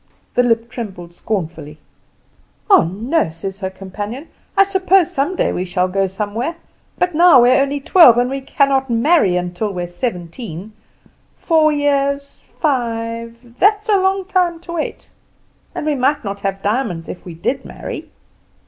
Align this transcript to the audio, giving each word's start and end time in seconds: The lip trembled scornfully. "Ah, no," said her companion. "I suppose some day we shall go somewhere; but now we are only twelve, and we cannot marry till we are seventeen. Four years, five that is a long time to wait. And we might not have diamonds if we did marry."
The 0.33 0.41
lip 0.41 0.67
trembled 0.67 1.13
scornfully. 1.13 1.77
"Ah, 2.71 2.89
no," 2.91 3.29
said 3.29 3.57
her 3.57 3.69
companion. 3.69 4.29
"I 4.57 4.63
suppose 4.63 5.11
some 5.11 5.35
day 5.35 5.53
we 5.53 5.63
shall 5.63 5.87
go 5.87 6.07
somewhere; 6.07 6.55
but 6.97 7.13
now 7.13 7.39
we 7.43 7.51
are 7.51 7.61
only 7.61 7.79
twelve, 7.79 8.17
and 8.17 8.27
we 8.27 8.41
cannot 8.41 8.89
marry 8.89 9.33
till 9.53 9.71
we 9.71 9.83
are 9.83 9.87
seventeen. 9.87 10.73
Four 11.37 11.71
years, 11.71 12.39
five 12.59 13.59
that 13.59 13.83
is 13.83 13.89
a 13.89 13.99
long 14.01 14.25
time 14.25 14.59
to 14.61 14.73
wait. 14.73 15.07
And 15.75 15.85
we 15.85 15.93
might 15.93 16.23
not 16.25 16.39
have 16.39 16.63
diamonds 16.63 17.07
if 17.07 17.23
we 17.23 17.35
did 17.35 17.63
marry." 17.63 18.09